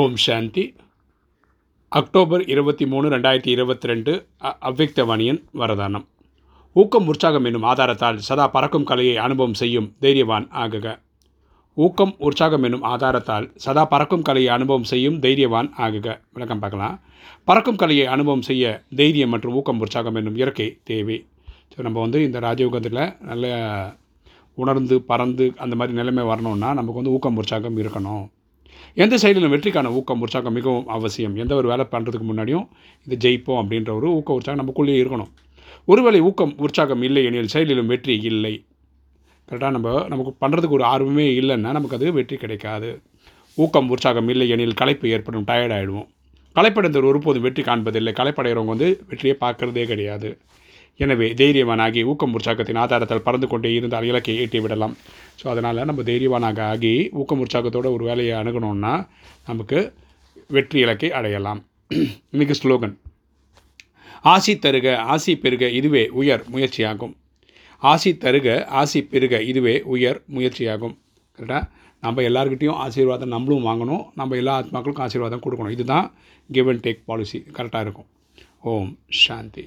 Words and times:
ஓம் 0.00 0.14
சாந்தி. 0.24 0.62
October 1.98 2.42
இருபத்தி 2.52 2.84
மூணு 2.92 3.06
ரெண்டாயிரத்தி 3.14 3.50
இருபத்தி 3.54 3.86
ரெண்டு 3.90 4.12
அவ்யக்தவாணியன் 4.68 5.40
வரதானம். 5.60 6.04
ஊக்கம் 6.76 7.08
உற்சாகம் 7.12 7.46
என்னும் 7.48 7.66
ஆதாரத்தால் 7.70 8.18
சதா 8.28 8.46
பறக்கும் 8.54 8.86
கலையை 8.90 9.16
அனுபவம் 9.24 9.56
செய்யும் 9.62 9.88
தைரியவான் 10.04 10.46
ஆகுக. 10.62 10.94
ஊக்கம் 11.76 12.14
உற்சாகம் 12.28 12.64
என்னும் 12.68 12.86
ஆதாரத்தால் 12.92 13.48
சதா 13.66 13.84
பறக்கும் 13.92 14.26
கலையை 14.28 14.50
அனுபவம் 14.56 14.88
செய்யும் 14.92 15.18
தைரியவான் 15.26 15.70
ஆகுக. 15.86 16.16
விளக்கம் 16.36 16.62
பார்க்கலாம். 16.64 16.96
பறக்கும் 17.50 17.80
கலையை 17.82 18.06
அனுபவம் 18.16 18.46
செய்ய 18.50 18.74
தைரியம் 19.00 19.34
மற்றும் 19.36 19.56
ஊக்கம் 19.60 19.82
உற்சாகம் 19.86 20.18
என்னும் 20.20 20.38
இயற்கை 20.42 20.68
தேவை. 20.90 21.18
ஸோ 21.72 21.80
நம்ம 21.88 22.00
வந்து 22.06 22.20
இந்த 22.28 22.40
ராஜயோகத்தில் 22.48 23.04
நல்ல 23.32 23.46
உணர்ந்து 24.58 24.98
பறந்து 25.10 25.46
அந்த 25.64 25.76
மாதிரி 25.80 25.98
நிலைமை 26.02 26.24
வரணும்னா 26.34 26.70
நமக்கு 26.80 27.00
வந்து 27.02 27.16
ஊக்கம் 27.18 27.40
உற்சாகம் 27.42 27.80
இருக்கணும். 27.84 28.24
எந்த 29.02 29.14
செயலிலும் 29.22 29.52
வெற்றிக்கான 29.54 29.92
ஊக்கம் 29.98 30.22
உற்சாகம் 30.24 30.56
மிகவும் 30.58 30.88
அவசியம். 30.96 31.34
எந்த 31.42 31.52
ஒரு 31.60 31.68
வேலை 31.72 31.84
பண்ணுறதுக்கு 31.94 32.26
முன்னாடியும் 32.30 32.66
இது 33.06 33.16
ஜெயிப்போம் 33.24 33.60
அப்படின்ற 33.62 33.90
ஒரு 33.98 34.08
ஊக்க 34.18 34.38
உற்சாகம் 34.38 34.60
நமக்குள்ளேயே 34.62 35.00
இருக்கணும். 35.02 35.30
ஒருவேளை 35.84 36.20
ஊக்கம் 36.28 36.54
உற்சாகம் 36.64 37.02
இல்லை 37.08 37.22
எனில் 37.28 37.52
செயலிலும் 37.54 37.90
வெற்றி 37.92 38.16
இல்லை. 38.30 38.54
கரெக்டாக 39.48 39.72
நம்ம 39.76 39.94
நமக்கு 40.12 40.32
பண்ணுறதுக்கு 40.42 40.76
ஒரு 40.78 40.84
ஆர்வமே 40.84 41.26
இல்லைன்னா 41.40 41.70
நமக்கு 41.78 41.96
அது 41.98 42.12
வெற்றி 42.18 42.36
கிடைக்காது. 42.42 42.90
ஊக்கம் 43.58 43.90
உற்சாகம் 43.94 44.28
இல்லை 44.34 44.48
எனில் 44.54 44.78
களைப்பு 44.80 45.06
ஏற்படும் 45.14 45.46
டயர்ட் 45.50 45.74
ஆகிடுவோம் 45.76 46.08
களைப்படைந்தவர் 46.56 47.08
ஒருபோதும் 47.10 47.44
வெற்றி 47.46 47.62
காண்பதில்லை. 47.62 48.12
களைப்படைகிறவங்க 48.18 48.72
வந்து 48.74 48.88
வெற்றியை 49.08 49.36
பார்க்குறதே 49.40 49.84
கிடையாது. 49.92 50.30
எனவே 51.00 51.26
தைரியவானாகி 51.32 52.00
ஊக்கம் 52.04 52.32
உற்சாகத்தின் 52.32 52.80
ஆதாரத்தில் 52.82 53.22
பறந்து 53.22 53.46
கொண்டே 53.48 53.70
இருந்தால் 53.72 54.04
இலக்கை 54.04 54.34
எட்டி 54.36 54.60
விடலாம். 54.60 54.94
ஸோ 55.40 55.46
அதனால் 55.48 55.84
நம்ம 55.84 56.02
தைரியவானாக 56.02 56.60
ஆகி 56.62 56.92
ஊக்கம் 57.12 57.42
உற்சாகத்தோட 57.44 57.86
ஒரு 57.92 58.04
வேலையை 58.04 58.34
அணுகணும்னா 58.42 58.92
நமக்கு 59.46 59.78
வெற்றி 60.46 60.78
இலக்கை 60.80 61.10
அடையலாம். 61.12 61.60
இன்றைக்கி 62.32 62.54
ஸ்லோகன். 62.62 62.94
ஆசி 64.24 64.52
தருக 64.58 64.96
ஆசி 65.14 65.32
பெருக 65.36 65.64
இதுவே 65.70 66.04
உயர் 66.20 66.42
முயற்சியாகும். 66.52 67.14
ஆசி 67.82 68.10
தருக 68.24 68.48
ஆசி 68.80 69.00
பெருக 69.04 69.42
இதுவே 69.42 69.82
உயர் 69.94 70.20
முயற்சியாகும். 70.34 70.94
கரெக்டாக 71.38 71.64
நம்ம 72.00 72.22
எல்லாருக்கிட்டையும் 72.22 72.80
ஆசீர்வாதம் 72.84 73.28
நம்மளும் 73.28 73.66
வாங்கணும். 73.66 74.04
நம்ம 74.14 74.36
எல்லா 74.36 74.54
ஆத்மாக்களுக்கும் 74.62 75.06
ஆசீர்வாதம் 75.06 75.44
கொடுக்கணும். 75.44 75.70
இதுதான் 75.70 76.06
கிவ் 76.50 76.68
அண்ட் 76.68 76.84
டேக் 76.86 77.02
பாலிசி 77.04 77.40
கரெக்டாக 77.52 77.80
இருக்கும். 77.80 78.08
ஓம் 78.60 78.98
சாந்தி. 79.24 79.64